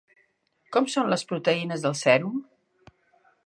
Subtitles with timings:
[0.75, 2.41] Com són les proteïnes del sèrum?